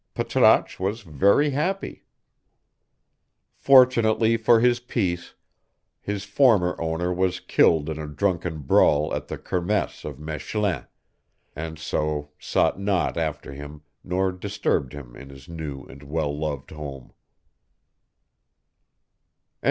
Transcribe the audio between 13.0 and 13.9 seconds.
after him